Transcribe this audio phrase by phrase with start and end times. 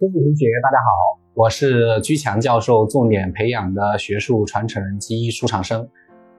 [0.00, 5.88] 各位同学，大家好，我是居强教授重点培养的学术传承人之一舒长生。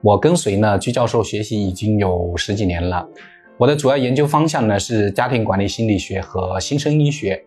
[0.00, 3.06] 我跟随呢居教授学习已经有十几年了。
[3.58, 7.38] 我的主要研究方向呢是家庭管理心理学和新生医学。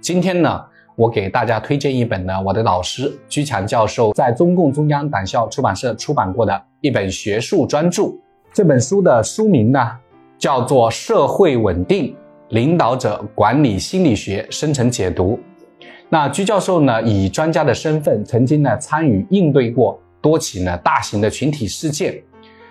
[0.00, 0.64] 今天呢，
[0.96, 8.04] 我给大家推荐一本呢我的老师居强教授在中共中央党校出版社出版过的一本学术专著。
[8.54, 9.90] 这本书的书名呢
[10.38, 12.16] 叫做《社会稳定
[12.48, 15.36] 领导者管理心理学生成解读》。
[16.12, 22.20] 那居教授呢，以专家的身份，曾经呢参与应对过多起呢大型的群体事件，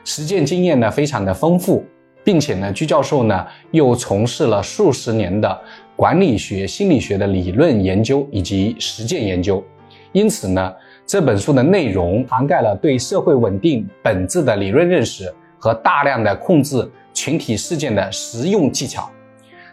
[0.04, 1.82] 实践经验呢非常的丰富，
[2.22, 5.58] 并且呢，居教授呢又从事了数十年的
[5.96, 9.64] 管理学、心理学的理论研究以及实践研究，
[10.12, 10.74] 因此呢，
[11.06, 19.10] 这本书的内容涵盖了对社会稳定本质的理论认识和大量的控制群体事件的实用技巧。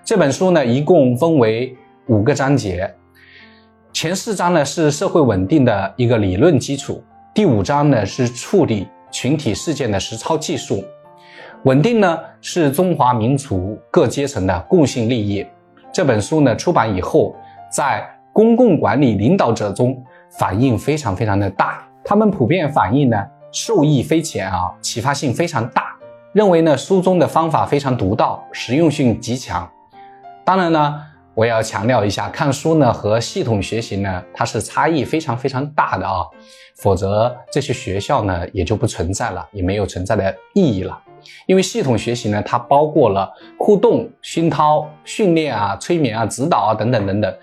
[0.05, 1.77] 这本书呢，一共分为
[2.07, 2.89] 五个章节。
[3.97, 10.85] 前四章呢是社会稳定的一个理论基础，第五章呢是处理群体事件的实操技术。
[11.63, 15.47] 稳定呢是中华民族各阶层的共性利益。
[15.95, 17.35] 这本书呢出版以后，
[17.73, 19.97] 在公共管理领导者中
[20.29, 23.17] 反应非常非常的大，他们普遍反映呢
[23.51, 25.97] 受益匪浅啊，启发性非常大，
[26.35, 29.67] 认为呢书中的方法非常独到，实用性极强。
[30.45, 31.03] 当然呢。
[31.37, 36.25] 我要强调一下，看书呢和系统学习呢，它是差异非常非常大的啊，
[36.77, 40.99] 否则这些学校呢也就不存在了，也没有存在的意义了。
[41.45, 47.35] 因为系统学习呢，它包括了互动、熏陶、训练啊、催眠啊、指导啊等等等等，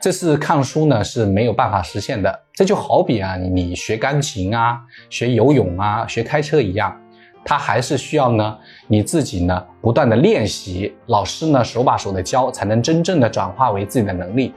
[0.00, 2.40] 这是看书呢是没有办法实现的。
[2.52, 4.80] 这就好比啊，你学钢琴啊、
[5.10, 7.00] 学游泳啊、学开车一样。
[7.44, 14.54] 它还是需要呢，你自己呢不断的练习，老师呢手把手的教，才能真正的转化为自己的能力。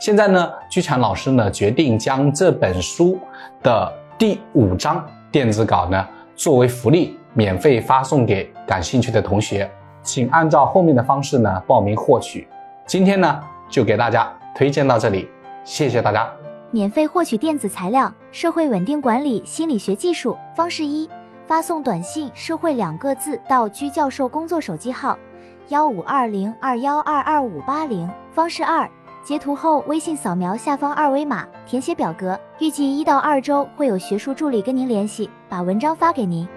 [0.00, 3.18] 现在呢，居强老师呢决定将这本书
[3.62, 9.70] 的第五章电子稿呢作为福利，免费发送给感兴趣的同学，
[10.02, 12.46] 请按照后面的方式呢报名获取。
[12.86, 13.40] 今天呢
[13.70, 15.28] 就给大家推荐到这里，
[15.64, 16.30] 谢谢大家。
[16.70, 21.08] 免费获取电子材料《社会稳定管理心理学技术》方式一。
[21.46, 25.18] 发送短信“社会”两个字到居教授工作手机号
[25.68, 28.10] 幺五二零二幺二二五八零。
[28.32, 28.88] 方式二：
[29.22, 32.38] 截图后微信扫描下方二维码，填写表格。
[32.58, 36.48] 预计一到二周会有学术助理跟您联系，把文章发给您。